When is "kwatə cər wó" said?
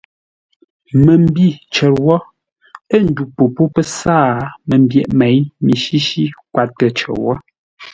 6.53-7.33